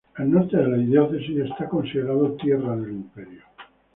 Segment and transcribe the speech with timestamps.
[0.21, 3.41] El norte de la diócesis es considerado tierra del Imperio.